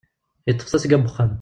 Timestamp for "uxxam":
1.09-1.29